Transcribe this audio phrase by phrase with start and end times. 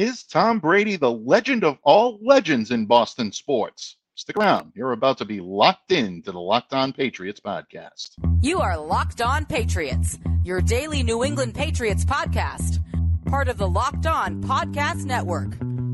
[0.00, 3.98] Is Tom Brady the legend of all legends in Boston sports?
[4.14, 4.72] Stick around.
[4.74, 8.12] You're about to be locked in to the Locked On Patriots podcast.
[8.40, 12.78] You are Locked On Patriots, your daily New England Patriots podcast.
[13.26, 15.52] Part of the Locked On Podcast Network.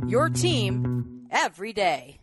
[0.08, 2.20] Your team every day.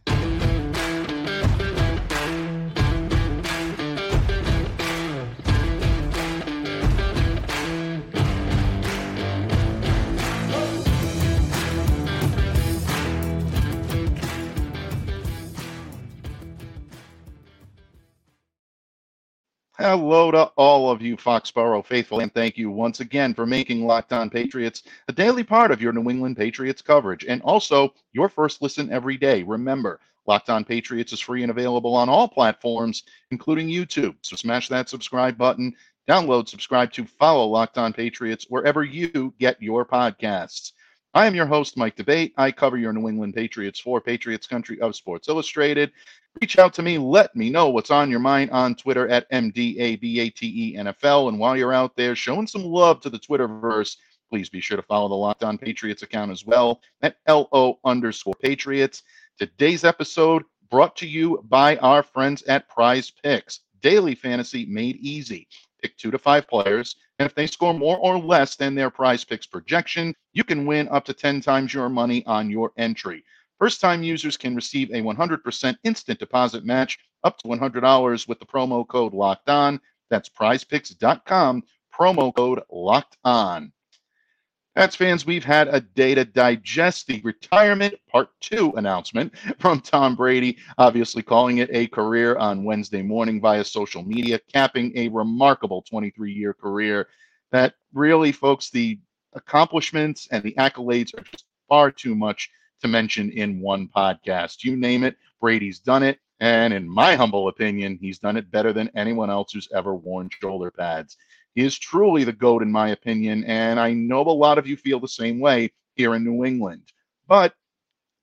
[19.80, 24.14] Hello to all of you Foxborough faithful, and thank you once again for making Locked
[24.14, 28.62] On Patriots a daily part of your New England Patriots coverage, and also your first
[28.62, 29.42] listen every day.
[29.42, 33.02] Remember, Locked On Patriots is free and available on all platforms,
[33.32, 34.16] including YouTube.
[34.22, 35.74] So smash that subscribe button,
[36.08, 40.74] download, subscribe to, follow Locked On Patriots wherever you get your podcasts.
[41.16, 42.34] I am your host, Mike D'Abate.
[42.38, 45.92] I cover your New England Patriots for Patriots Country of Sports Illustrated.
[46.42, 46.98] Reach out to me.
[46.98, 51.96] Let me know what's on your mind on Twitter at MDABATE And while you're out
[51.96, 53.98] there showing some love to the Twitterverse,
[54.32, 58.34] please be sure to follow the Locked On Patriots account as well at LO underscore
[58.42, 59.04] Patriots.
[59.38, 63.60] Today's episode brought to you by our friends at Prize Picks.
[63.82, 65.48] Daily fantasy made easy.
[65.84, 69.26] Pick two to five players, and if they score more or less than their prize
[69.26, 73.22] picks projection, you can win up to 10 times your money on your entry.
[73.60, 78.46] First time users can receive a 100% instant deposit match up to $100 with the
[78.46, 79.82] promo code locked on.
[80.10, 83.74] That's prizepicks.com, promo code locked on.
[84.76, 90.16] Pats fans, we've had a day to digest the retirement part two announcement from Tom
[90.16, 95.84] Brady, obviously calling it a career on Wednesday morning via social media, capping a remarkable
[95.84, 97.08] 23 year career
[97.52, 99.00] that really, folks, the
[99.34, 102.50] accomplishments and the accolades are just far too much
[102.82, 104.64] to mention in one podcast.
[104.64, 106.18] You name it, Brady's done it.
[106.40, 110.30] And in my humble opinion, he's done it better than anyone else who's ever worn
[110.42, 111.16] shoulder pads.
[111.56, 115.00] Is truly the GOAT, in my opinion, and I know a lot of you feel
[115.00, 116.92] the same way here in New England.
[117.28, 117.54] But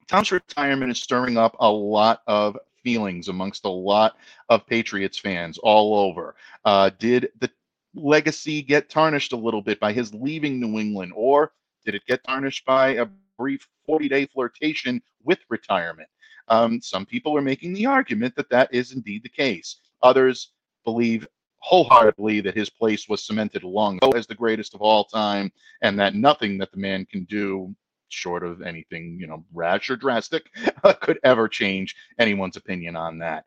[0.08, 4.16] Tom's retirement is stirring up a lot of feelings amongst a lot
[4.48, 6.34] of Patriots fans all over.
[6.64, 7.50] Uh, did the
[7.94, 11.52] legacy get tarnished a little bit by his leaving New England, or
[11.84, 13.06] did it get tarnished by a
[13.38, 16.08] brief 40 day flirtation with retirement?
[16.48, 19.76] Um, some people are making the argument that that is indeed the case.
[20.02, 20.50] Others
[20.84, 21.26] believe
[21.60, 25.98] wholeheartedly that his place was cemented long ago as the greatest of all time, and
[25.98, 27.74] that nothing that the man can do,
[28.08, 30.50] short of anything you know rash or drastic,
[31.00, 33.44] could ever change anyone's opinion on that.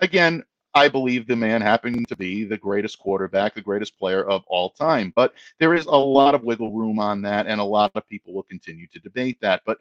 [0.00, 0.44] Again,
[0.74, 4.70] I believe the man happened to be the greatest quarterback, the greatest player of all
[4.70, 5.12] time.
[5.14, 8.34] But there is a lot of wiggle room on that, and a lot of people
[8.34, 9.62] will continue to debate that.
[9.64, 9.78] But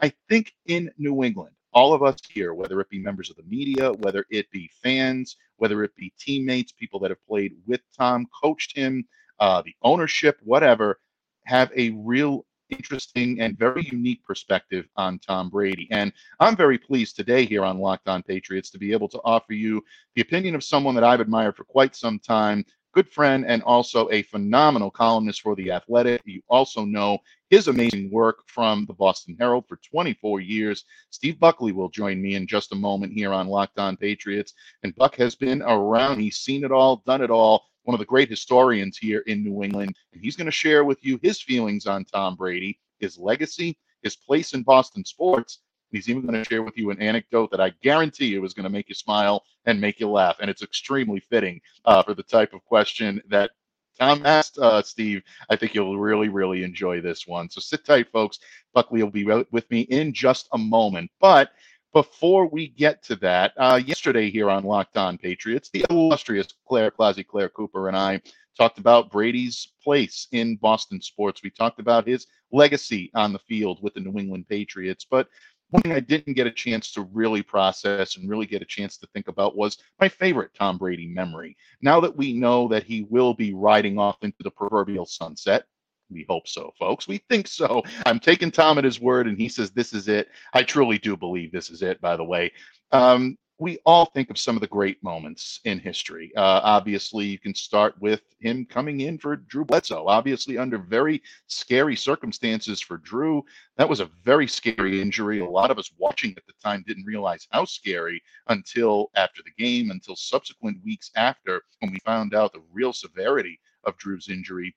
[0.00, 3.42] I think in New England, all of us here, whether it be members of the
[3.42, 8.26] media, whether it be fans, whether it be teammates, people that have played with Tom,
[8.42, 9.06] coached him,
[9.40, 10.98] uh, the ownership, whatever,
[11.44, 15.86] have a real interesting and very unique perspective on Tom Brady.
[15.90, 19.52] And I'm very pleased today here on Locked On Patriots to be able to offer
[19.52, 22.64] you the opinion of someone that I've admired for quite some time,
[22.96, 26.22] good friend, and also a phenomenal columnist for The Athletic.
[26.24, 27.18] You also know
[27.50, 30.86] his amazing work from the Boston Herald for 24 years.
[31.10, 34.54] Steve Buckley will join me in just a moment here on Locked On Patriots.
[34.82, 37.66] And Buck has been around, he's seen it all, done it all.
[37.82, 39.94] One of the great historians here in New England.
[40.14, 44.16] And he's going to share with you his feelings on Tom Brady, his legacy, his
[44.16, 45.58] place in Boston sports,
[45.90, 48.64] He's even going to share with you an anecdote that I guarantee you is going
[48.64, 50.36] to make you smile and make you laugh.
[50.40, 53.50] And it's extremely fitting uh, for the type of question that
[53.98, 55.22] Tom asked uh, Steve.
[55.48, 57.48] I think you'll really, really enjoy this one.
[57.48, 58.38] So sit tight, folks.
[58.74, 61.10] Buckley will be with me in just a moment.
[61.20, 61.50] But
[61.92, 66.90] before we get to that, uh, yesterday here on Locked On Patriots, the illustrious Claire
[66.90, 68.20] Clausy, Claire Cooper, and I
[68.56, 71.42] talked about Brady's place in Boston sports.
[71.42, 75.06] We talked about his legacy on the field with the New England Patriots.
[75.08, 75.28] But
[75.70, 78.96] one thing I didn't get a chance to really process and really get a chance
[78.98, 81.56] to think about was my favorite Tom Brady memory.
[81.82, 85.64] Now that we know that he will be riding off into the proverbial sunset,
[86.10, 87.08] we hope so, folks.
[87.08, 87.82] We think so.
[88.04, 90.28] I'm taking Tom at his word, and he says this is it.
[90.52, 92.52] I truly do believe this is it, by the way.
[92.92, 96.30] Um, we all think of some of the great moments in history.
[96.36, 101.22] Uh, obviously, you can start with him coming in for Drew Bledsoe, obviously, under very
[101.46, 103.42] scary circumstances for Drew.
[103.78, 105.40] That was a very scary injury.
[105.40, 109.62] A lot of us watching at the time didn't realize how scary until after the
[109.62, 114.74] game, until subsequent weeks after, when we found out the real severity of Drew's injury.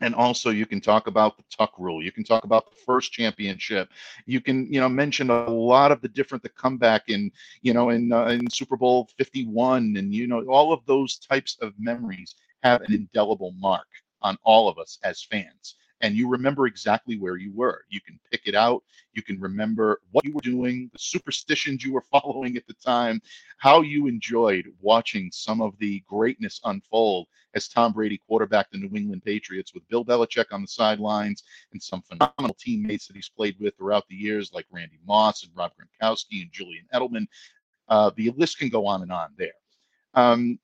[0.00, 2.02] And also you can talk about the tuck rule.
[2.02, 3.88] You can talk about the first championship.
[4.26, 7.30] You can you know mention a lot of the different the comeback in
[7.62, 11.56] you know in uh, in super bowl 51 and you know all of those types
[11.60, 13.86] of memories have an indelible mark
[14.22, 17.84] on all of us as fans and you remember exactly where you were.
[17.88, 18.82] You can pick it out.
[19.14, 23.20] You can remember what you were doing, the superstitions you were following at the time,
[23.58, 28.94] how you enjoyed watching some of the greatness unfold as Tom Brady quarterbacked the New
[28.94, 33.56] England Patriots with Bill Belichick on the sidelines and some phenomenal teammates that he's played
[33.58, 37.26] with throughout the years, like Randy Moss and Rob Gronkowski and Julian Edelman.
[37.88, 39.54] Uh, the list can go on and on there.
[40.12, 40.58] Um,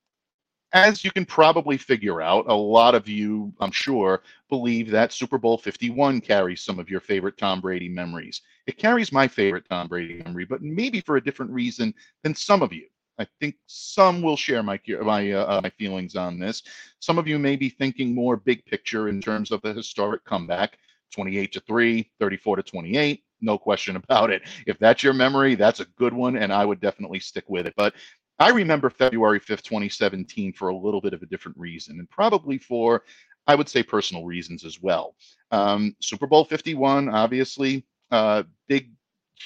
[0.73, 5.37] as you can probably figure out, a lot of you, I'm sure, believe that Super
[5.37, 8.41] Bowl 51 carries some of your favorite Tom Brady memories.
[8.65, 11.93] It carries my favorite Tom Brady memory, but maybe for a different reason
[12.23, 12.87] than some of you.
[13.19, 16.63] I think some will share my my uh, my feelings on this.
[16.99, 20.79] Some of you may be thinking more big picture in terms of the historic comeback,
[21.11, 24.41] 28 to 3, 34 to 28, no question about it.
[24.65, 27.73] If that's your memory, that's a good one and I would definitely stick with it.
[27.77, 27.93] But
[28.39, 32.57] I remember February 5th, 2017 for a little bit of a different reason, and probably
[32.57, 33.03] for,
[33.47, 35.15] I would say, personal reasons as well.
[35.51, 38.91] Um, Super Bowl 51, obviously, uh, big,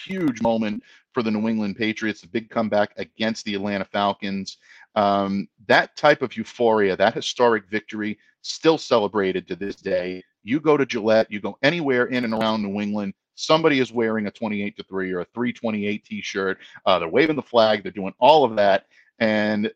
[0.05, 4.57] huge moment for the New England Patriots, a big comeback against the Atlanta Falcons.
[4.95, 10.23] Um, that type of euphoria, that historic victory, still celebrated to this day.
[10.43, 14.27] You go to Gillette, you go anywhere in and around New England, somebody is wearing
[14.27, 16.57] a 28 to 3 or a 328 t-shirt.
[16.85, 18.85] Uh, they're waving the flag they're doing all of that
[19.19, 19.71] and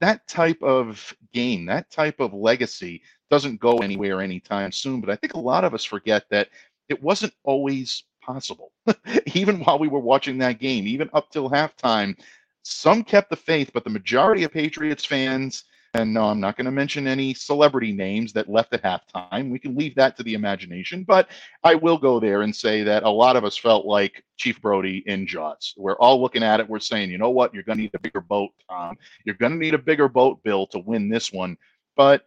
[0.00, 5.16] that type of game that type of legacy doesn't go anywhere anytime soon but i
[5.16, 6.48] think a lot of us forget that
[6.88, 8.72] it wasn't always possible.
[9.34, 12.18] Even while we were watching that game even up till halftime
[12.64, 15.64] some kept the faith but the majority of patriots fans
[15.96, 19.50] and no, I'm not going to mention any celebrity names that left at halftime.
[19.50, 21.04] We can leave that to the imagination.
[21.04, 21.28] But
[21.64, 25.02] I will go there and say that a lot of us felt like Chief Brody
[25.06, 25.74] in Jaws.
[25.76, 26.68] We're all looking at it.
[26.68, 27.54] We're saying, you know what?
[27.54, 28.96] You're going to need a bigger boat, Tom.
[29.24, 31.56] You're going to need a bigger boat, Bill, to win this one.
[31.96, 32.26] But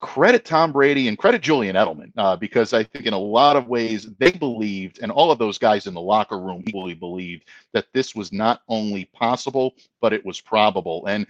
[0.00, 3.68] credit Tom Brady and credit Julian Edelman uh, because I think in a lot of
[3.68, 7.86] ways they believed, and all of those guys in the locker room equally believed that
[7.94, 11.06] this was not only possible, but it was probable.
[11.06, 11.24] And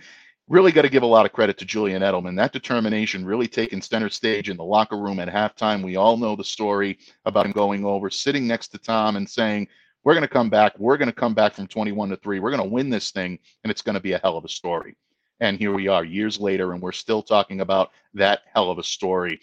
[0.53, 2.37] really got to give a lot of credit to Julian Edelman.
[2.37, 5.83] That determination really taking center stage in the locker room at halftime.
[5.83, 9.69] We all know the story about him going over, sitting next to Tom and saying,
[10.05, 10.79] We're going to come back.
[10.79, 12.39] We're going to come back from 21 to 3.
[12.39, 14.49] We're going to win this thing, and it's going to be a hell of a
[14.49, 14.95] story.
[15.41, 18.85] And here we are years later, and we're still talking about that hell of a
[18.85, 19.41] story.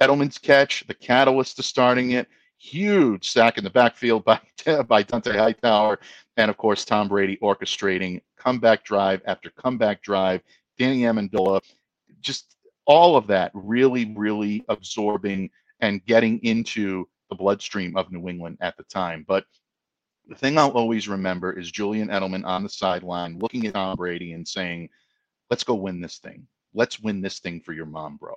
[0.00, 2.28] Edelman's catch, the catalyst to starting it,
[2.62, 4.40] huge sack in the backfield by,
[4.86, 5.98] by Dont'a Hightower,
[6.36, 10.42] and of course, Tom Brady orchestrating comeback drive after comeback drive,
[10.78, 11.60] Danny Amendola,
[12.20, 12.56] just
[12.86, 15.50] all of that really, really absorbing
[15.80, 19.24] and getting into the bloodstream of New England at the time.
[19.26, 19.44] But
[20.28, 24.32] the thing I'll always remember is Julian Edelman on the sideline looking at Tom Brady
[24.32, 24.88] and saying,
[25.50, 26.46] let's go win this thing.
[26.74, 28.34] Let's win this thing for your mom, bro.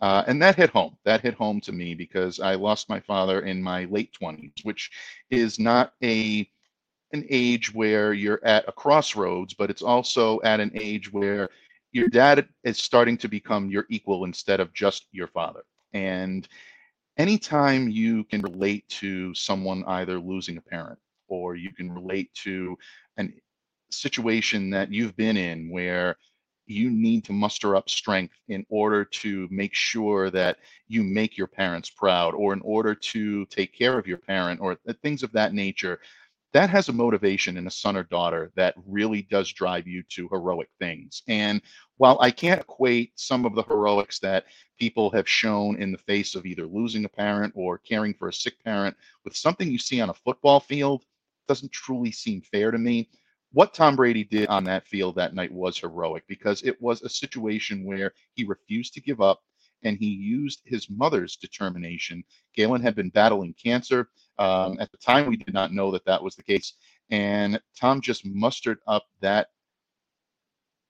[0.00, 0.96] Uh, and that hit home.
[1.04, 4.90] That hit home to me because I lost my father in my late 20s, which
[5.30, 6.48] is not a
[7.12, 11.48] an age where you're at a crossroads, but it's also at an age where
[11.92, 15.62] your dad is starting to become your equal instead of just your father.
[15.92, 16.46] And
[17.18, 20.98] anytime you can relate to someone either losing a parent
[21.28, 22.78] or you can relate to
[23.18, 23.28] a
[23.90, 26.16] situation that you've been in where
[26.70, 30.58] you need to muster up strength in order to make sure that
[30.88, 34.76] you make your parents proud or in order to take care of your parent or
[35.02, 36.00] things of that nature
[36.52, 40.28] that has a motivation in a son or daughter that really does drive you to
[40.28, 41.22] heroic things.
[41.28, 41.62] And
[41.98, 44.46] while I can't equate some of the heroics that
[44.78, 48.32] people have shown in the face of either losing a parent or caring for a
[48.32, 51.04] sick parent with something you see on a football field,
[51.46, 53.08] doesn't truly seem fair to me.
[53.52, 57.08] What Tom Brady did on that field that night was heroic because it was a
[57.08, 59.40] situation where he refused to give up
[59.82, 62.22] and he used his mother's determination.
[62.56, 64.08] Galynn had been battling cancer.
[64.38, 66.74] Um, at the time, we did not know that that was the case.
[67.10, 69.48] And Tom just mustered up that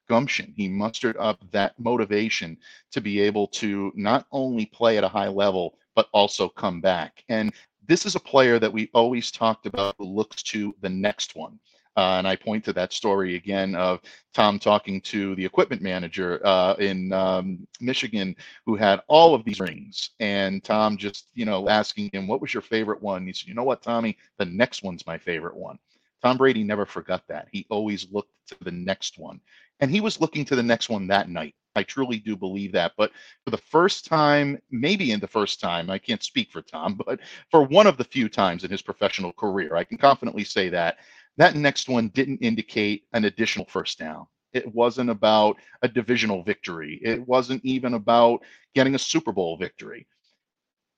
[0.09, 0.53] gumption.
[0.57, 2.59] He mustered up that motivation
[2.91, 7.25] to be able to not only play at a high level, but also come back.
[7.29, 7.55] And
[7.87, 11.59] this is a player that we always talked about who looks to the next one.
[11.97, 14.01] Uh, and I point to that story again of
[14.33, 19.61] Tom talking to the equipment manager uh, in um, Michigan who had all of these
[19.61, 20.11] rings.
[20.21, 23.27] And Tom just, you know, asking him, what was your favorite one?
[23.27, 25.79] He said, you know what, Tommy, the next one's my favorite one.
[26.23, 27.49] Tom Brady never forgot that.
[27.51, 29.41] He always looked to the next one.
[29.81, 31.55] And he was looking to the next one that night.
[31.77, 32.93] I truly do believe that.
[32.97, 33.13] But
[33.45, 37.21] for the first time, maybe in the first time, I can't speak for Tom, but
[37.51, 40.99] for one of the few times in his professional career, I can confidently say that
[41.41, 44.27] that next one didn't indicate an additional first down.
[44.53, 47.01] It wasn't about a divisional victory.
[47.03, 48.43] It wasn't even about
[48.75, 50.07] getting a Super Bowl victory.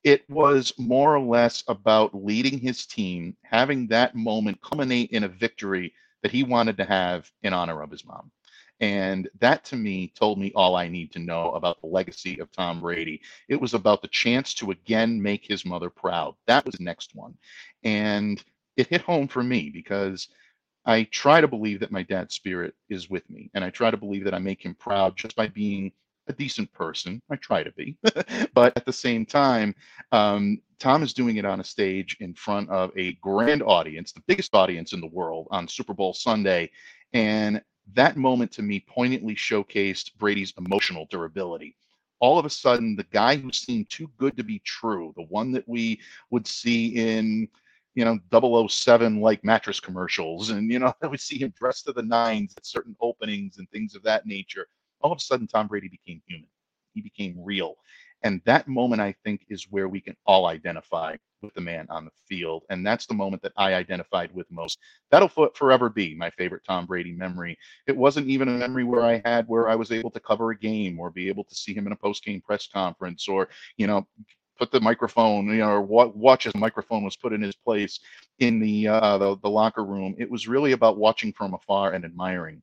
[0.03, 5.29] It was more or less about leading his team, having that moment culminate in a
[5.29, 5.95] victory
[6.25, 8.33] that he wanted to have in honor of his mom.
[8.81, 12.51] And that to me told me all I need to know about the legacy of
[12.51, 13.21] Tom Brady.
[13.49, 16.35] It was about the chance to again make his mother proud.
[16.49, 17.39] That was the next one.
[17.85, 18.43] And
[18.77, 20.29] it hit home for me because
[20.85, 23.51] I try to believe that my dad's spirit is with me.
[23.55, 25.93] And I try to believe that I make him proud just by being
[26.29, 27.21] a decent person.
[27.31, 27.97] I try to be.
[28.55, 29.75] but at the same time,
[30.13, 34.23] um, Tom is doing it on a stage in front of a grand audience, the
[34.27, 36.71] biggest audience in the world on Super Bowl Sunday.
[37.13, 37.63] And
[37.95, 41.77] that moment to me poignantly showcased Brady's emotional durability.
[42.21, 45.51] All of a sudden, the guy who seemed too good to be true, the one
[45.53, 46.01] that we
[46.31, 47.49] would see in,
[47.95, 52.03] you know, 007 like mattress commercials, and, you know, we see him dressed to the
[52.03, 54.67] nines at certain openings and things of that nature.
[55.01, 56.49] All of a sudden, Tom Brady became human.
[56.95, 57.77] He became real.
[58.23, 62.05] And that moment, I think, is where we can all identify with the man on
[62.05, 62.63] the field.
[62.71, 64.79] And that's the moment that I identified with most.
[65.11, 67.59] That'll forever be my favorite Tom Brady memory.
[67.89, 70.59] It wasn't even a memory where I had where I was able to cover a
[70.59, 73.89] game or be able to see him in a post game press conference or, you
[73.89, 74.07] know,
[74.59, 78.01] put the microphone, you know, or watch as microphone was put in his place
[78.39, 80.15] in the, uh, the the locker room.
[80.19, 82.63] It was really about watching from afar and admiring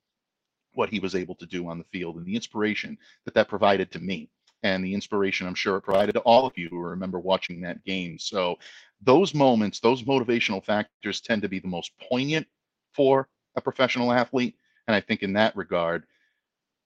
[0.73, 3.91] what he was able to do on the field and the inspiration that that provided
[3.91, 4.29] to me
[4.63, 7.83] and the inspiration I'm sure it provided to all of you who remember watching that
[7.85, 8.19] game.
[8.19, 8.57] So
[9.01, 12.47] those moments, those motivational factors tend to be the most poignant
[12.93, 14.55] for a professional athlete.
[14.87, 16.03] And I think in that regard,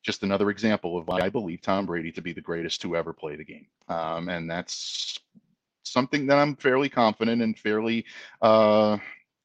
[0.04, 3.14] just another example of why I believe Tom Brady to be the greatest to ever
[3.14, 3.68] play the game.
[3.88, 5.20] Um, and that's
[5.84, 8.06] something that I'm fairly confident and fairly
[8.42, 8.98] uh,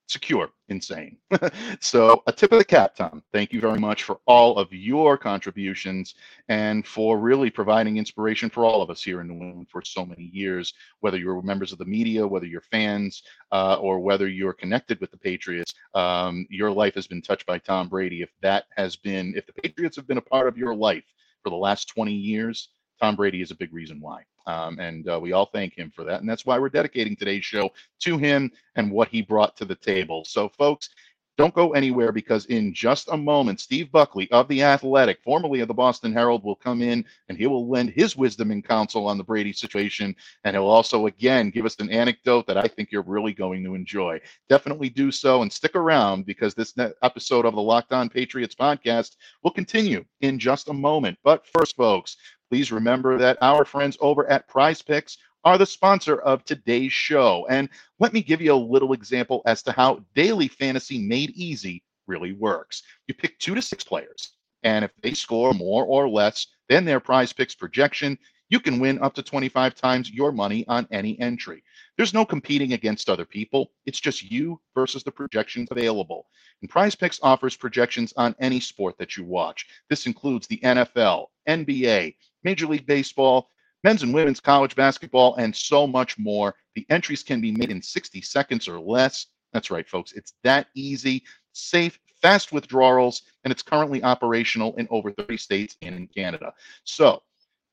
[0.08, 1.18] secure insane.
[1.80, 3.22] so, a tip of the cap, Tom.
[3.32, 6.14] Thank you very much for all of your contributions
[6.48, 10.04] and for really providing inspiration for all of us here in New England for so
[10.04, 13.22] many years, whether you're members of the media, whether you're fans,
[13.52, 15.74] uh, or whether you're connected with the Patriots.
[15.94, 18.22] Um, your life has been touched by Tom Brady.
[18.22, 21.04] If that has been, if the Patriots have been a part of your life
[21.44, 24.24] for the last 20 years, Tom Brady is a big reason why.
[24.48, 26.20] Um, and uh, we all thank him for that.
[26.20, 29.74] And that's why we're dedicating today's show to him and what he brought to the
[29.74, 30.24] table.
[30.24, 30.88] So, folks,
[31.36, 35.68] don't go anywhere because in just a moment, Steve Buckley of The Athletic, formerly of
[35.68, 39.18] the Boston Herald, will come in and he will lend his wisdom and counsel on
[39.18, 40.16] the Brady situation.
[40.42, 43.76] And he'll also, again, give us an anecdote that I think you're really going to
[43.76, 44.20] enjoy.
[44.48, 49.14] Definitely do so and stick around because this episode of the Locked On Patriots podcast
[49.44, 51.18] will continue in just a moment.
[51.22, 52.16] But first, folks,
[52.50, 57.46] Please remember that our friends over at Prize Picks are the sponsor of today's show.
[57.48, 61.82] And let me give you a little example as to how daily fantasy made easy
[62.06, 62.82] really works.
[63.06, 67.00] You pick two to six players, and if they score more or less than their
[67.00, 68.18] prize picks projection,
[68.50, 71.62] you can win up to 25 times your money on any entry.
[71.96, 73.72] There's no competing against other people.
[73.84, 76.26] It's just you versus the projections available.
[76.62, 79.66] And Prize Picks offers projections on any sport that you watch.
[79.90, 82.14] This includes the NFL, NBA,
[82.44, 83.50] Major League Baseball,
[83.84, 86.54] men's and women's college basketball, and so much more.
[86.74, 89.26] The entries can be made in 60 seconds or less.
[89.52, 90.12] That's right, folks.
[90.12, 95.94] It's that easy, safe, fast withdrawals, and it's currently operational in over 30 states and
[95.94, 96.52] in Canada.
[96.84, 97.22] So,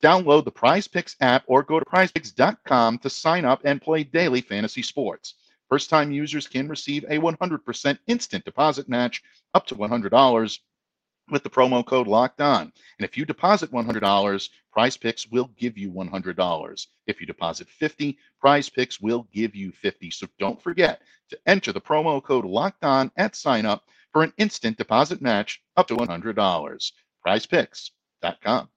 [0.03, 4.41] download the Prize Picks app or go to prizepicks.com to sign up and play daily
[4.41, 5.35] fantasy sports.
[5.69, 10.59] First time users can receive a 100% instant deposit match up to $100
[11.29, 12.71] with the promo code locked on.
[12.99, 16.87] And if you deposit $100, Prize Picks will give you $100.
[17.07, 20.11] If you deposit 50, Prize Picks will give you 50.
[20.11, 24.33] So don't forget to enter the promo code locked on at sign up for an
[24.37, 26.91] instant deposit match up to $100.
[27.25, 28.69] PrizePicks.com.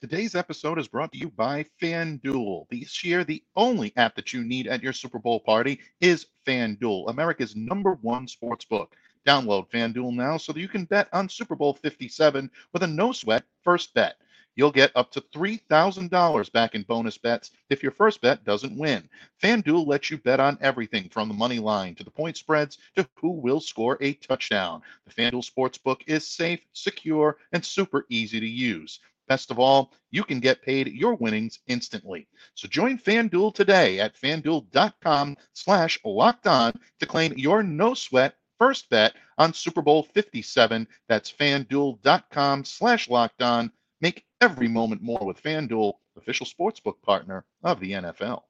[0.00, 2.70] Today's episode is brought to you by FanDuel.
[2.70, 7.10] This year, the only app that you need at your Super Bowl party is FanDuel,
[7.10, 8.96] America's number one sports book.
[9.26, 13.12] Download FanDuel now so that you can bet on Super Bowl 57 with a no
[13.12, 14.16] sweat first bet.
[14.56, 19.06] You'll get up to $3,000 back in bonus bets if your first bet doesn't win.
[19.42, 23.06] FanDuel lets you bet on everything from the money line to the point spreads to
[23.16, 24.80] who will score a touchdown.
[25.06, 28.98] The FanDuel Sportsbook is safe, secure, and super easy to use.
[29.30, 32.26] Best of all, you can get paid your winnings instantly.
[32.54, 38.90] So join FanDuel today at fanduel.com slash locked on to claim your no sweat first
[38.90, 40.84] bet on Super Bowl 57.
[41.08, 43.70] That's fanduel.com slash locked on.
[44.00, 48.42] Make every moment more with FanDuel, official sportsbook partner of the NFL.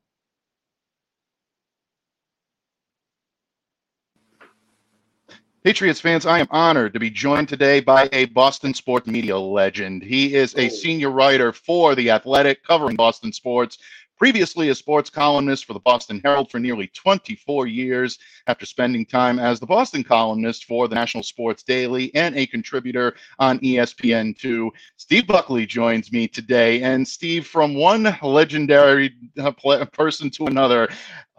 [5.62, 10.02] Patriots fans, I am honored to be joined today by a Boston sports media legend.
[10.02, 13.76] He is a senior writer for The Athletic, covering Boston sports
[14.20, 19.38] Previously a sports columnist for the Boston Herald for nearly 24 years, after spending time
[19.38, 24.68] as the Boston columnist for the National Sports Daily and a contributor on ESPN2.
[24.98, 26.82] Steve Buckley joins me today.
[26.82, 29.52] And Steve, from one legendary uh,
[29.86, 30.90] person to another,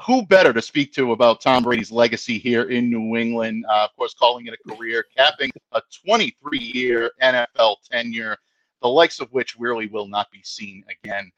[0.04, 3.64] who better to speak to about Tom Brady's legacy here in New England?
[3.70, 8.38] Uh, of course, calling it a career, capping a 23 year NFL tenure,
[8.82, 11.32] the likes of which really will not be seen again.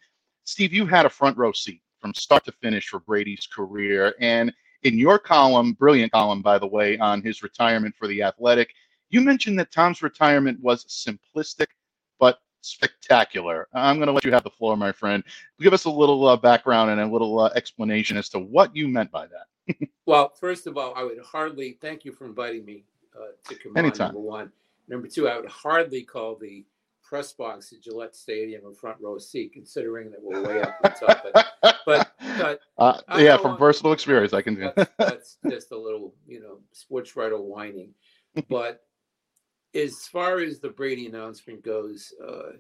[0.46, 4.14] Steve, you had a front row seat from start to finish for Brady's career.
[4.20, 8.74] And in your column, brilliant column, by the way, on his retirement for the Athletic,
[9.10, 11.68] you mentioned that Tom's retirement was simplistic
[12.20, 13.68] but spectacular.
[13.74, 15.24] I'm going to let you have the floor, my friend.
[15.60, 18.88] Give us a little uh, background and a little uh, explanation as to what you
[18.88, 19.88] meant by that.
[20.06, 22.84] well, first of all, I would hardly thank you for inviting me
[23.16, 24.10] uh, to come Anytime.
[24.10, 24.14] on.
[24.14, 24.52] Number one,
[24.90, 26.66] number two, I would hardly call the
[27.14, 30.90] press box at Gillette Stadium a front row seat, considering that we're way up the
[30.90, 31.24] top.
[31.32, 31.46] But,
[31.86, 34.56] but, but uh, yeah, from personal experience, I can.
[34.76, 37.94] That's, that's just a little, you know, sports writer whining.
[38.50, 38.82] But
[39.76, 42.54] as far as the Brady announcement goes, uh,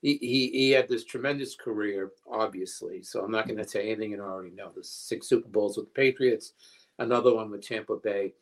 [0.00, 3.02] he, he, he had this tremendous career, obviously.
[3.02, 4.72] So I'm not going to say anything you already know.
[4.74, 6.54] The six Super Bowls with the Patriots,
[6.98, 8.32] another one with Tampa Bay,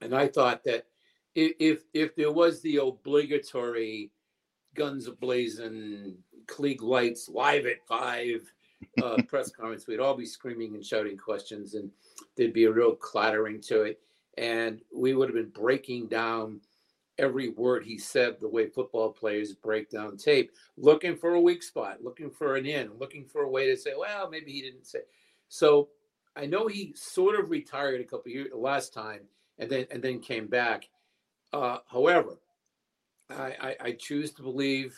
[0.00, 0.86] and I thought that
[1.34, 4.12] if if there was the obligatory
[4.74, 6.14] guns ablazing,
[6.46, 8.40] Klieg lights, live at five
[9.02, 9.86] uh, press conference.
[9.86, 11.90] We'd all be screaming and shouting questions, and
[12.36, 14.00] there'd be a real clattering to it.
[14.36, 16.60] And we would have been breaking down
[17.18, 21.62] every word he said the way football players break down tape, looking for a weak
[21.62, 24.86] spot, looking for an in, looking for a way to say, well, maybe he didn't
[24.86, 25.00] say.
[25.48, 25.88] So
[26.36, 29.22] I know he sort of retired a couple years last time,
[29.58, 30.88] and then and then came back.
[31.52, 32.38] Uh, however,
[33.30, 34.96] I, I, I choose to believe,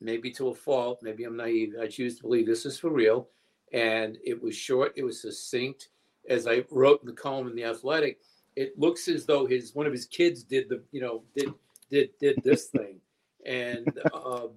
[0.00, 1.74] maybe to a fault, maybe I'm naive.
[1.80, 3.28] I choose to believe this is for real.
[3.72, 5.88] And it was short, it was succinct.
[6.28, 8.18] As I wrote in the column in the Athletic,
[8.56, 11.52] it looks as though his one of his kids did the you know did
[11.90, 13.00] did did this thing,
[13.46, 14.48] and uh,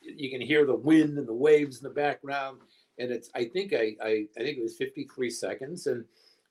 [0.00, 2.58] you can hear the wind and the waves in the background.
[2.98, 6.04] And it's I think I I, I think it was 53 seconds, and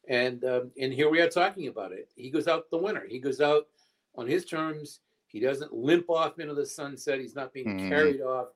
[0.07, 2.09] and um, and here we are talking about it.
[2.15, 3.05] He goes out the winner.
[3.07, 3.67] He goes out
[4.15, 4.99] on his terms.
[5.27, 7.19] He doesn't limp off into the sunset.
[7.19, 7.89] He's not being mm-hmm.
[7.89, 8.47] carried off.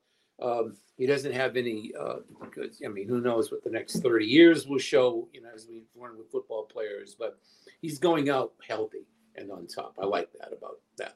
[0.42, 1.92] Um, he doesn't have any.
[2.00, 2.18] Uh,
[2.84, 5.28] I mean, who knows what the next thirty years will show?
[5.34, 7.38] You know, as we've learned with football players, but
[7.82, 9.06] he's going out healthy
[9.36, 9.96] and on top.
[10.02, 11.16] I like that about that.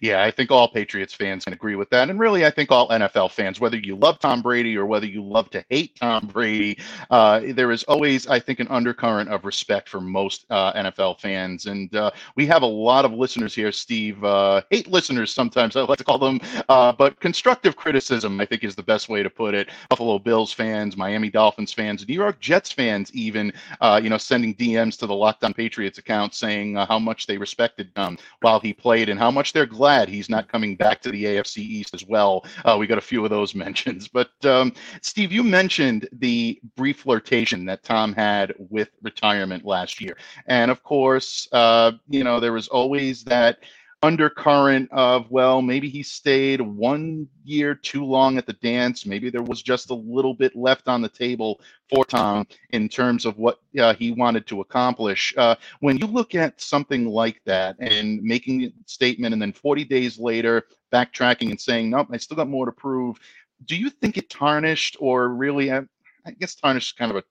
[0.00, 2.10] Yeah, I think all Patriots fans can agree with that.
[2.10, 5.22] And really, I think all NFL fans, whether you love Tom Brady or whether you
[5.22, 6.78] love to hate Tom Brady,
[7.10, 11.66] uh, there is always, I think, an undercurrent of respect for most uh, NFL fans.
[11.66, 14.22] And uh, we have a lot of listeners here, Steve.
[14.24, 18.64] Uh, hate listeners, sometimes I like to call them, uh, but constructive criticism, I think,
[18.64, 19.68] is the best way to put it.
[19.88, 24.54] Buffalo Bills fans, Miami Dolphins fans, New York Jets fans, even, uh, you know, sending
[24.54, 28.72] DMs to the Locked On Patriots account saying how much they respected him while he
[28.72, 32.04] played and how much they're glad he's not coming back to the AFC East as
[32.04, 32.44] well.
[32.64, 34.08] Uh, we got a few of those mentions.
[34.08, 40.16] But um, Steve, you mentioned the brief flirtation that Tom had with retirement last year.
[40.46, 43.58] And of course, uh, you know, there was always that
[44.02, 49.06] undercurrent of well maybe he stayed one year too long at the dance.
[49.06, 53.24] Maybe there was just a little bit left on the table for tom in terms
[53.24, 55.34] of what uh, he wanted to accomplish.
[55.36, 59.84] Uh, when you look at something like that and making a statement and then 40
[59.84, 63.18] days later backtracking and saying nope i still got more to prove
[63.64, 65.82] do you think it tarnished or really uh,
[66.26, 67.24] i guess tarnished is kind of a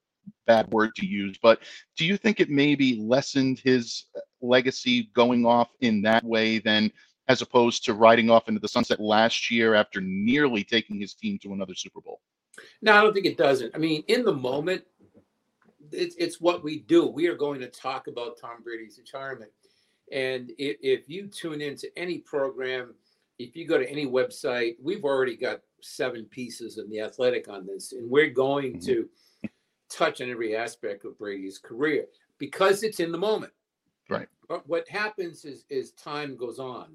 [0.46, 1.60] bad word to use, but
[1.96, 4.04] do you think it maybe lessened his
[4.40, 6.90] legacy going off in that way than
[7.28, 11.38] as opposed to riding off into the sunset last year after nearly taking his team
[11.42, 12.20] to another Super Bowl?
[12.82, 13.74] No, I don't think it doesn't.
[13.74, 14.84] I mean, in the moment,
[15.92, 17.06] it's, it's what we do.
[17.06, 19.50] We are going to talk about Tom Brady's retirement.
[20.12, 22.94] And if, if you tune into any program,
[23.38, 27.66] if you go to any website, we've already got seven pieces in the athletic on
[27.66, 28.86] this, and we're going mm-hmm.
[28.86, 29.08] to
[29.90, 32.06] touch on every aspect of Brady's career
[32.38, 33.52] because it's in the moment.
[34.08, 34.28] Right.
[34.48, 36.94] But what happens is, as time goes on,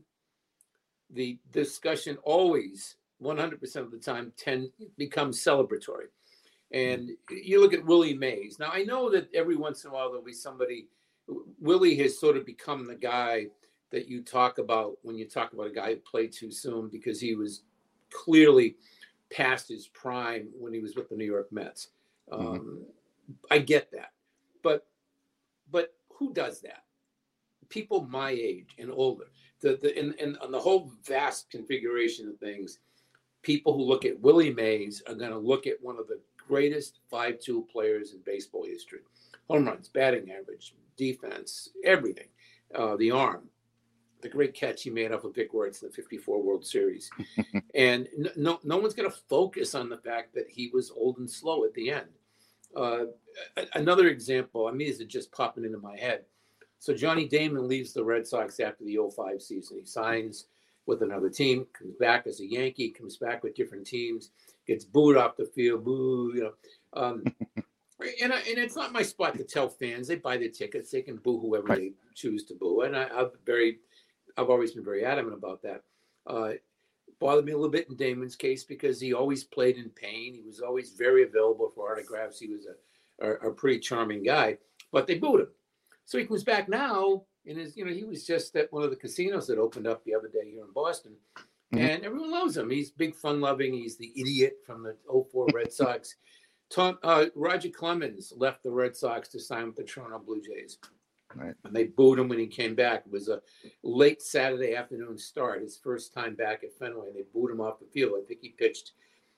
[1.10, 6.06] the discussion always, 100% of the time, tend becomes celebratory.
[6.72, 8.58] And you look at Willie Mays.
[8.58, 10.88] Now, I know that every once in a while there'll be somebody
[11.60, 13.48] Willie has sort of become the guy
[13.92, 17.20] that you talk about when you talk about a guy who played too soon because
[17.20, 17.64] he was
[18.12, 18.76] clearly
[19.32, 21.90] past his prime when he was with the New York Mets.
[22.32, 22.48] Mm-hmm.
[22.48, 22.86] Um,
[23.50, 24.12] I get that,
[24.64, 24.88] but
[25.70, 26.84] but who does that?
[27.72, 29.26] People my age and older.
[29.62, 32.80] The the and, and on the whole vast configuration of things,
[33.42, 37.00] people who look at Willie Mays are going to look at one of the greatest
[37.10, 39.00] five-tool players in baseball history.
[39.50, 42.28] Home runs, batting average, defense, everything.
[42.76, 43.50] Uh, the arm,
[44.22, 47.10] the great catch he made off of Vic Wertz in the 54 World Series.
[47.76, 51.30] and no, no one's going to focus on the fact that he was old and
[51.30, 52.08] slow at the end.
[52.76, 53.06] Uh,
[53.74, 56.24] another example, I mean, is it just popping into my head?
[56.82, 59.78] So Johnny Damon leaves the Red Sox after the 05 season.
[59.78, 60.48] He signs
[60.88, 64.32] with another team, comes back as a Yankee, comes back with different teams,
[64.66, 66.54] gets booed off the field, boo, you know.
[66.94, 67.24] Um,
[68.24, 71.04] and, I, and it's not my spot to tell fans they buy the tickets, they
[71.04, 71.80] can boo whoever right.
[71.80, 72.82] they choose to boo.
[72.82, 73.78] And I, I'm very
[74.36, 75.84] I've always been very adamant about that.
[76.26, 76.54] Uh,
[77.20, 80.34] bothered me a little bit in Damon's case because he always played in pain.
[80.34, 82.40] He was always very available for autographs.
[82.40, 84.58] He was a, a, a pretty charming guy,
[84.92, 85.48] but they booed him.
[86.06, 88.90] So he comes back now and is, you know, he was just at one of
[88.90, 91.14] the casinos that opened up the other day here in Boston.
[91.74, 91.78] Mm-hmm.
[91.78, 92.70] And everyone loves him.
[92.70, 93.74] He's big, fun loving.
[93.74, 96.16] He's the idiot from the 04 Red Sox.
[96.70, 100.78] Tom, uh, Roger Clemens left the Red Sox to sign with the Toronto Blue Jays.
[101.36, 101.54] Right.
[101.64, 103.04] And they booed him when he came back.
[103.06, 103.42] It was a
[103.84, 107.08] late Saturday afternoon start, his first time back at Fenway.
[107.08, 108.14] And they booed him off the field.
[108.22, 108.92] I think he pitched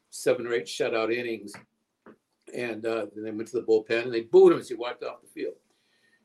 [0.09, 1.53] seven or eight shutout innings.
[2.53, 5.03] And uh, then they went to the bullpen and they booed him as he walked
[5.03, 5.55] off the field.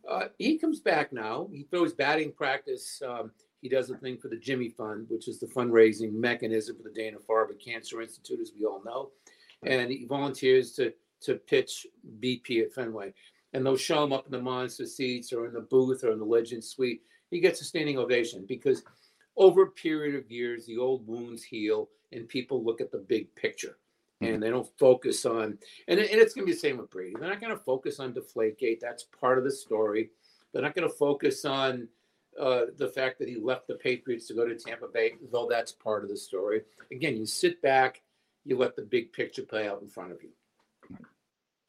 [0.09, 1.49] Uh, he comes back now.
[1.53, 3.03] He throws batting practice.
[3.07, 6.83] Um, he does a thing for the Jimmy Fund, which is the fundraising mechanism for
[6.83, 9.11] the Dana Farber Cancer Institute, as we all know.
[9.64, 11.87] And he volunteers to to pitch
[12.21, 13.12] BP at Fenway
[13.53, 16.18] and they'll show him up in the monster seats or in the booth or in
[16.18, 17.03] the legend suite.
[17.31, 18.83] He gets a standing ovation because
[19.37, 23.35] over a period of years, the old wounds heal and people look at the big
[23.35, 23.77] picture
[24.20, 27.14] and they don't focus on, and, and it's going to be the same with Brady.
[27.18, 28.81] They're not going to focus on Deflategate.
[28.81, 30.11] That's part of the story.
[30.52, 31.88] They're not going to focus on
[32.40, 35.72] uh, the fact that he left the Patriots to go to Tampa Bay, though that's
[35.72, 36.62] part of the story.
[36.90, 38.02] Again, you sit back,
[38.44, 40.31] you let the big picture play out in front of you.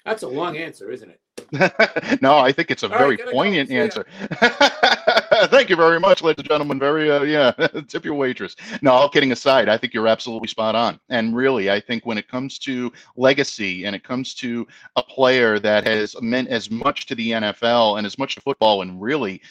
[0.05, 1.19] That's a long answer, isn't it?
[2.21, 3.75] no, I think it's a All very right, poignant go.
[3.75, 4.05] answer.
[5.47, 6.80] Thank you very much, ladies and gentlemen.
[6.80, 7.52] Very, uh, yeah,
[7.88, 8.56] tip your waitress.
[8.82, 10.99] No, all kidding aside, I think you're absolutely spot on.
[11.10, 15.60] And really, I think when it comes to legacy and it comes to a player
[15.60, 19.41] that has meant as much to the NFL and as much to football and really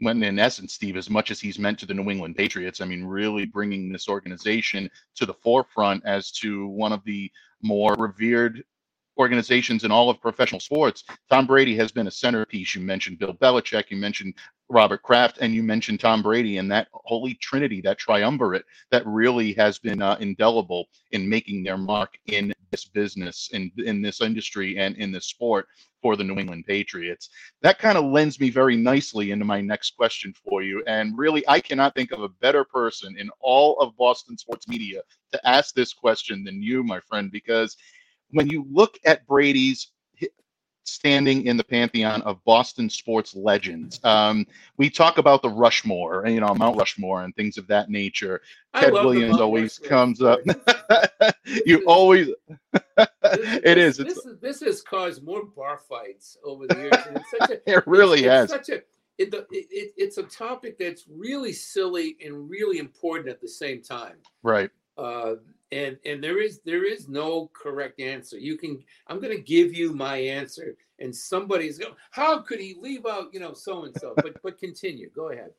[0.00, 2.84] when in essence, Steve, as much as he's meant to the New England Patriots, I
[2.84, 7.30] mean, really bringing this organization to the forefront as to one of the
[7.62, 8.62] more revered
[9.18, 11.04] organizations in all of professional sports.
[11.30, 12.74] Tom Brady has been a centerpiece.
[12.74, 14.34] You mentioned Bill Belichick, you mentioned
[14.68, 19.52] Robert Kraft, and you mentioned Tom Brady, and that holy trinity, that triumvirate, that really
[19.52, 24.76] has been uh, indelible in making their mark in this business, in in this industry,
[24.78, 25.68] and in this sport
[26.02, 27.30] for the New England Patriots.
[27.62, 30.82] That kind of lends me very nicely into my next question for you.
[30.86, 35.02] And really, I cannot think of a better person in all of Boston sports media
[35.32, 37.76] to ask this question than you, my friend, because
[38.30, 39.92] when you look at Brady's
[40.86, 44.00] standing in the pantheon of Boston sports legends.
[44.04, 44.46] Um,
[44.76, 48.40] we talk about the Rushmore, you know, Mount Rushmore and things of that nature.
[48.74, 49.88] Ted Williams always Rushmore.
[49.88, 50.40] comes up.
[51.66, 52.28] you always.
[52.96, 53.96] it is.
[53.96, 56.92] This, this, this, has caused more bar fights over the years.
[57.40, 58.52] A, it really it's, has.
[58.52, 58.82] It's such a,
[59.18, 64.16] it, it, it's a topic that's really silly and really important at the same time.
[64.42, 64.70] Right.
[64.96, 65.34] Uh,
[65.72, 68.38] and and there is there is no correct answer.
[68.38, 72.76] You can i'm going to give you my answer and somebody's going how could he
[72.80, 75.50] leave out you know so and so but but continue go ahead.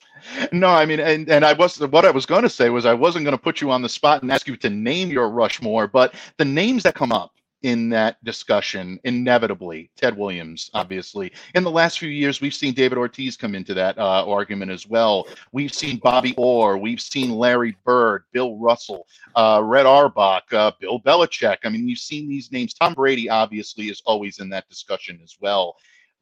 [0.51, 2.93] No i mean and and i was what i was going to say was i
[2.93, 5.87] wasn't going to put you on the spot and ask you to name your rushmore
[5.87, 11.31] but the names that come up in that discussion inevitably ted williams obviously.
[11.55, 14.87] In the last few years we've seen david ortiz come into that uh, argument as
[14.87, 15.27] well.
[15.51, 16.77] We've seen bobby orr.
[16.77, 21.57] We've seen larry bird bill russell uh, red auerbach uh, bill belichick.
[21.63, 22.73] I mean you've seen these names.
[22.73, 25.75] Tom brady obviously is always in that discussion as well.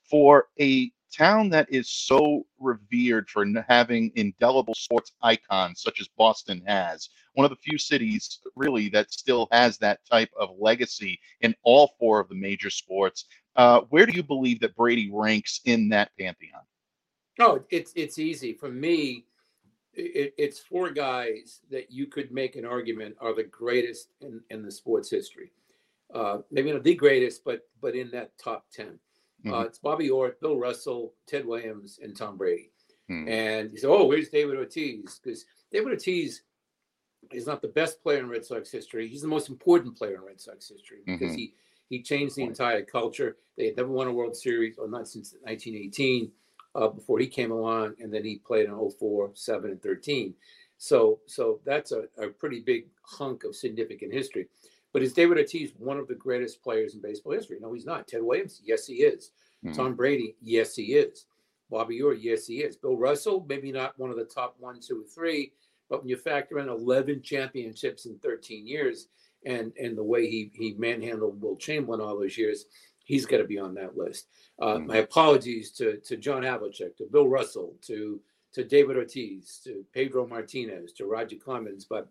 [0.09, 6.61] For a town that is so revered for having indelible sports icons such as Boston
[6.65, 11.55] has, one of the few cities really that still has that type of legacy in
[11.63, 13.25] all four of the major sports.
[13.55, 16.61] Uh, where do you believe that Brady ranks in that pantheon?
[17.39, 19.25] Oh, it's it's easy for me.
[19.93, 24.63] It, it's four guys that you could make an argument are the greatest in, in
[24.63, 25.51] the sports history.
[26.13, 28.99] Uh, maybe not the greatest, but but in that top ten.
[29.45, 29.65] Uh, Mhm.
[29.67, 32.71] it's Bobby Orr, Bill Russell, Ted Williams, and Tom Brady.
[33.07, 33.27] Hmm.
[33.27, 36.43] And he said, "Oh, where's David Ortiz?" Because David Ortiz
[37.31, 39.07] is not the best player in Red Sox history.
[39.07, 41.37] He's the most important player in Red Sox history because Mhm.
[41.37, 41.55] he
[41.89, 43.37] he changed the entire culture.
[43.55, 46.33] They had never won a World Series, or not since 1918,
[46.73, 50.35] uh, before he came along, and then he played in 04, 7, and 13.
[50.77, 54.49] So so that's a, a pretty big hunk of significant history.
[54.95, 57.57] But is David Ortiz one of the greatest players in baseball history?
[57.59, 58.07] No, he's not.
[58.07, 59.31] Ted Williams, yes, he is.
[59.65, 59.75] Mhm.
[59.75, 61.25] Tom Brady, yes, he is.
[61.69, 62.77] Bobby Orr, yes, he is.
[62.77, 65.51] Bill Russell, maybe not one of the top one, two, or three,
[65.89, 69.09] but when you factor in 11 championships in 13 years
[69.43, 72.63] and and the way he he manhandled Wilt Chamberlain all those years,
[73.03, 74.29] he's got to be on that list.
[74.59, 74.85] Uh, Mhm.
[74.85, 78.21] My apologies to to John Havlicek, to Bill Russell, to
[78.53, 82.07] to David Ortiz, to Pedro Martinez, to Roger Clemens, but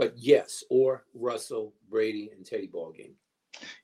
[0.00, 3.12] but yes, Orr Russell, Brady, and Teddy Ballgame.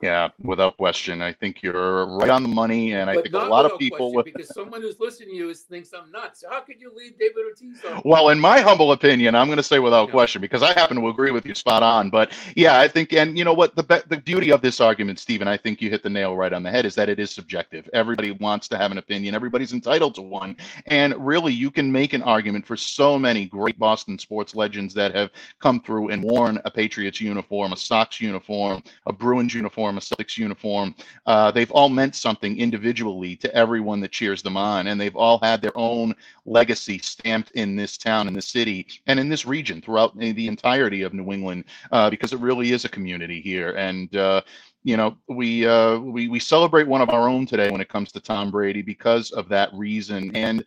[0.02, 1.22] Yeah, without question.
[1.22, 4.22] I think you're right on the money, and I But think a lot of people.
[4.22, 6.44] because someone who's listening to you is, thinks I'm nuts.
[6.48, 8.02] How could you leave David Ortiz?
[8.04, 10.12] Well, in my humble opinion, I'm going to say without Yeah.
[10.12, 12.10] question because I happen to agree with you spot on.
[12.10, 15.18] But yeah, I think, and you know what, the be- the beauty of this argument,
[15.18, 17.30] Stephen, I think you hit the nail right on the head, is that it is
[17.30, 17.88] subjective.
[17.92, 19.34] Everybody wants to have an opinion.
[19.34, 23.78] Everybody's entitled to one, and really, you can make an argument for so many great
[23.78, 28.82] Boston sports legends that have come through and worn a Patriots uniform, a Sox uniform,
[29.06, 30.94] a Bruins uniform, a Celtics uniform.
[31.24, 35.38] Uh, they've all meant something individually to everyone that cheers them on, and they've all
[35.38, 36.14] had their own
[36.44, 41.02] legacy stamped in this town, in this city, and in this region throughout the entirety
[41.02, 43.70] of New England, uh, because it really is a community here.
[43.70, 44.42] And uh,
[44.84, 48.12] you know, we uh, we we celebrate one of our own today when it comes
[48.12, 50.34] to Tom Brady because of that reason.
[50.36, 50.64] And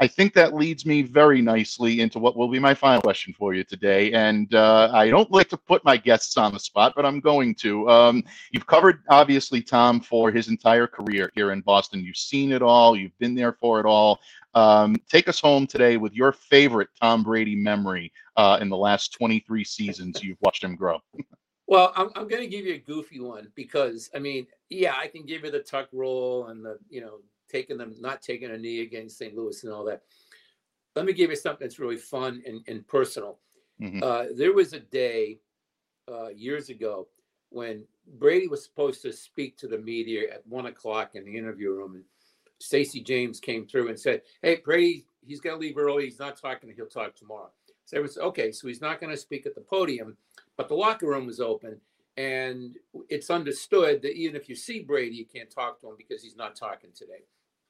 [0.00, 3.52] I think that leads me very nicely into what will be my final question for
[3.52, 4.12] you today.
[4.12, 7.54] And uh, I don't like to put my guests on the spot, but I'm going
[7.56, 7.88] to.
[7.90, 12.00] Um, you've covered, obviously, Tom, for his entire career here in Boston.
[12.02, 14.20] You've seen it all, you've been there for it all.
[14.54, 19.12] Um, take us home today with your favorite Tom Brady memory uh, in the last
[19.12, 20.98] 23 seasons you've watched him grow.
[21.66, 25.06] Well, I'm, I'm going to give you a goofy one because I mean, yeah, I
[25.06, 27.18] can give you the tuck rule and the you know
[27.50, 29.34] taking them not taking a knee against St.
[29.34, 30.02] Louis and all that.
[30.96, 33.38] Let me give you something that's really fun and, and personal.
[33.80, 34.02] Mhm.
[34.02, 35.40] Uh, there was a day
[36.10, 37.08] uh, years ago
[37.50, 37.84] when
[38.18, 41.94] Brady was supposed to speak to the media at one o'clock in the interview room,
[41.94, 42.04] and
[42.58, 46.04] Stacey James came through and said, "Hey, Brady, he's going to leave early.
[46.04, 46.72] He's not talking.
[46.74, 47.50] He'll talk tomorrow."
[47.84, 48.52] So it was okay.
[48.52, 50.16] So he's not going to speak at the podium,
[50.56, 51.80] but the locker room was open,
[52.16, 52.76] and
[53.08, 56.36] it's understood that even if you see Brady, you can't talk to him because he's
[56.36, 57.22] not talking today.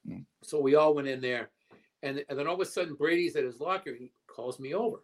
[0.09, 0.25] Mm.
[0.43, 1.51] So we all went in there,
[2.03, 3.95] and, and then all of a sudden Brady's at his locker.
[3.95, 4.99] He calls me over.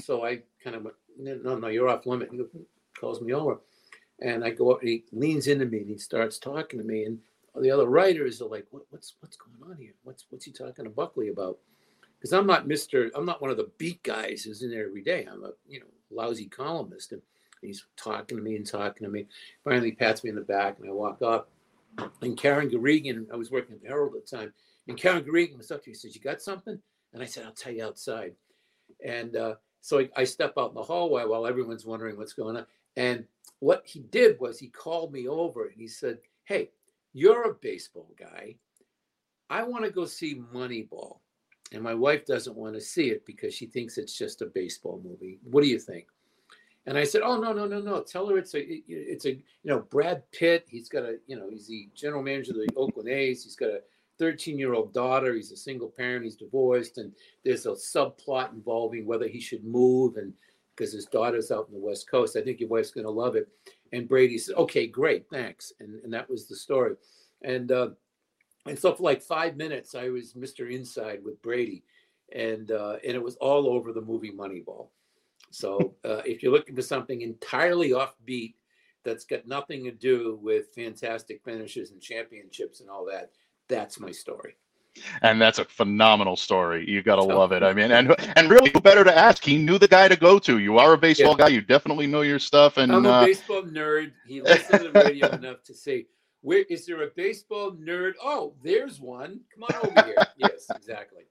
[0.00, 2.30] So I kind of went, no, no, you're off limit.
[2.32, 2.40] He
[2.98, 3.60] calls me over,
[4.20, 7.04] and I go up and he leans into me and he starts talking to me,
[7.04, 7.18] and
[7.60, 9.92] the other writers are like, what, what's what's going on here?
[10.04, 11.58] What's what's he talking to Buckley about?
[12.18, 15.02] Because I'm not Mister, I'm not one of the beat guys who's in there every
[15.02, 15.26] day.
[15.30, 17.20] I'm a you know lousy columnist, and
[17.60, 19.26] he's talking to me and talking to me.
[19.64, 21.50] Finally, he pats me in the back, and I walk up,
[22.22, 24.52] and Karen Guregian, I was working at the Herald at the time,
[24.88, 25.92] and Karen Guregian was up to me.
[25.92, 26.78] He says, "You got something?"
[27.12, 28.34] And I said, "I'll tell you outside."
[29.04, 32.56] And uh, so I, I step out in the hallway while everyone's wondering what's going
[32.56, 32.66] on.
[32.96, 33.24] And
[33.58, 36.70] what he did was he called me over and he said, Hey,
[37.12, 38.56] you're a baseball guy.
[39.50, 41.18] I want to go see Moneyball.
[41.72, 45.00] And my wife doesn't want to see it because she thinks it's just a baseball
[45.02, 45.38] movie.
[45.42, 46.06] What do you think?
[46.86, 48.02] And I said, "Oh no, no, no, no!
[48.02, 50.66] Tell her it's a, it- it's a, you know, Brad Pitt.
[50.68, 53.44] He's got a, you know, he's the general manager of the Oakland A's.
[53.44, 53.80] He's got a
[54.20, 55.34] 13-year-old daughter.
[55.34, 56.24] He's a single parent.
[56.24, 57.12] He's divorced, and
[57.44, 60.32] there's a subplot involving whether he should move and
[60.74, 62.36] because his daughter's out in the West Coast.
[62.36, 63.48] I think your wife's going to love it.
[63.92, 66.94] And Brady said, "Okay, great, thanks." And and that was the story.
[67.42, 67.90] And uh,
[68.66, 70.68] and so for like five minutes, I was Mr.
[70.72, 71.84] Inside with Brady,
[72.32, 74.88] and uh, and it was all over the movie Moneyball.
[75.52, 78.54] So uh, if you're looking for something entirely offbeat
[79.04, 83.30] that's got nothing to do with fantastic finishes and championships and all that,
[83.68, 84.56] that's my story.
[85.22, 86.88] And that's a phenomenal story.
[86.88, 87.62] You got to So- love it.
[87.62, 89.42] I mean, and and really, better to ask?
[89.42, 90.58] He knew the guy to go to.
[90.58, 91.48] You are a baseball guy.
[91.48, 92.76] You definitely know your stuff.
[92.76, 94.12] And I'm a uh, baseball nerd.
[94.26, 96.06] He listens to the radio enough to say,
[96.42, 98.12] "Where is there a baseball nerd?
[98.22, 99.40] Oh, there's one.
[99.54, 101.22] Come on over here." Yes, exactly.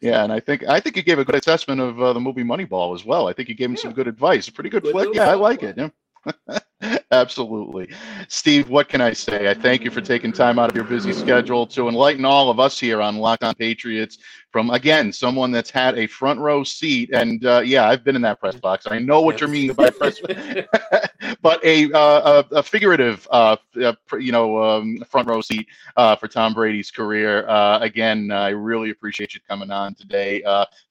[0.00, 2.44] Yeah, and I think I think you gave a good assessment of uh, the movie
[2.44, 3.28] Moneyball as well.
[3.28, 4.48] I think you gave him some good advice.
[4.48, 5.14] A pretty good, Good flick.
[5.14, 5.76] Yeah, I like it.
[5.76, 5.88] Yeah.
[7.12, 7.88] Absolutely.
[8.28, 9.48] Steve, what can I say?
[9.48, 12.58] I thank you for taking time out of your busy schedule to enlighten all of
[12.58, 14.18] us here on Locked On Patriots
[14.50, 17.10] from, again, someone that's had a front row seat.
[17.12, 18.86] And uh, yeah, I've been in that press box.
[18.90, 19.46] I know what Yeah.
[19.46, 20.20] you mean by press.
[21.42, 26.16] but a uh, a, a, figurative, uh, uh you know, um, front row seat uh,
[26.16, 27.48] for Tom Brady's career.
[27.48, 30.42] Uh, again, I really appreciate you coming on today,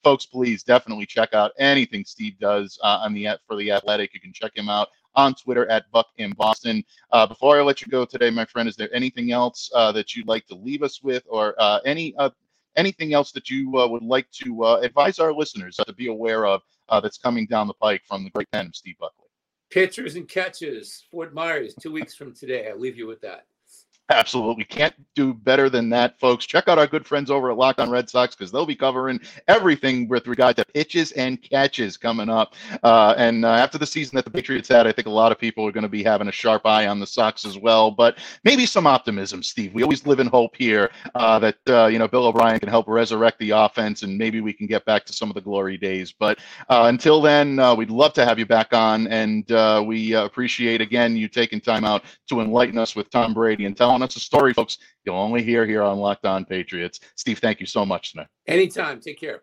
[0.02, 0.24] folks.
[0.24, 4.14] Please definitely check out anything Steve does on the for the Athletic.
[4.14, 6.84] You can check him out on Twitter at Buck in Boston.
[7.10, 10.14] Uh, before I let you go today, my friend, is there anything else uh, that
[10.14, 12.14] you'd like to leave us with, or uh, any
[12.76, 16.62] anything else that you would like to advise our listeners to be aware of
[17.02, 19.26] that's coming down the pike from the great pen of Steve Buckley?
[19.70, 22.68] Pitchers and catches, Fort Myers, two weeks from today.
[22.68, 23.46] I'll leave you with that.
[24.12, 24.54] Absolutely.
[24.56, 26.46] we Can't do better than that, folks.
[26.46, 29.20] Check out our good friends over at Locked on Red Sox because they'll be covering
[29.48, 32.54] everything with regard to pitches and catches coming up.
[32.82, 35.38] Uh, and uh, after the season that the Patriots had, I think a lot of
[35.38, 37.90] people are going to be having a sharp eye on the Sox as well.
[37.90, 39.72] But maybe some optimism, Steve.
[39.72, 42.88] We always live in hope here uh, that, uh, you know, Bill O'Brien can help
[42.88, 46.12] resurrect the offense and maybe we can get back to some of the glory days.
[46.12, 49.06] But uh, until then, uh, we'd love to have you back on.
[49.08, 49.46] And
[49.86, 54.01] we appreciate, again, you taking time out to enlighten us with Tom Brady and telling
[54.02, 57.00] us a story, folks, you'll only hear here on Locked On Patriots.
[57.16, 58.28] Steve, thank you so much tonight.
[58.46, 59.00] Anytime.
[59.00, 59.42] Take care.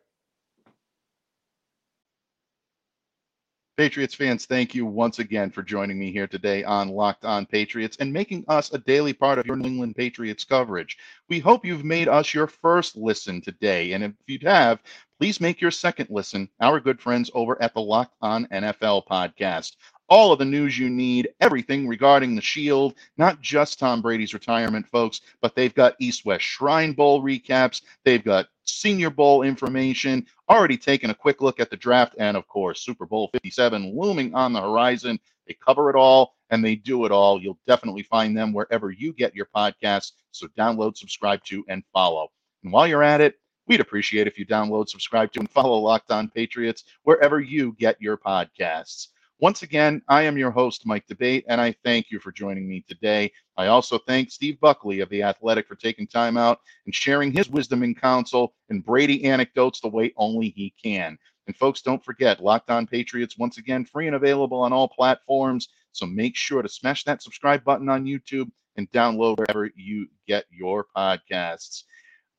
[3.79, 7.95] Patriots fans, thank you once again for joining me here today on Locked On Patriots
[8.01, 10.97] and making us a daily part of your New England Patriots coverage.
[11.29, 13.93] We hope you've made us your first listen today.
[13.93, 14.83] And if you have,
[15.17, 19.77] please make your second listen our good friends over at the Locked On NFL podcast
[20.09, 24.87] all of the news you need, everything regarding the Shield, not just Tom Brady's retirement,
[24.87, 30.77] folks, but they've got East West Shrine Bowl recaps, they've got Senior Bowl information, already
[30.77, 34.53] taken a quick look at the draft, and of course, Super Bowl 57 looming on
[34.53, 35.19] the horizon.
[35.47, 37.41] They cover it all and they do it all.
[37.41, 40.13] You'll definitely find them wherever you get your podcasts.
[40.31, 42.29] So download, subscribe to, and follow.
[42.63, 46.11] And while you're at it, we'd appreciate if you download, subscribe to, and follow Locked
[46.11, 49.07] On Patriots wherever you get your podcasts.
[49.41, 52.83] Once again, I am your host, Mike D'Abate, and I thank you for joining me
[52.89, 53.31] today.
[53.55, 57.49] I also thank Steve Buckley of The Athletic for taking time out and sharing his
[57.49, 61.17] wisdom and counsel and Brady anecdotes the way only he can.
[61.47, 65.69] And folks, don't forget, Locked On Patriots, once again, free and available on all platforms.
[65.93, 70.47] So make sure to smash that subscribe button on YouTube and download wherever you get
[70.51, 71.83] your podcasts.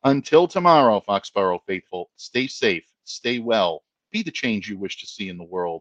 [0.05, 5.31] Until tomorrow, Foxborough faithful, stay safe, stay well, be the change you wish to see
[5.31, 5.81] in the world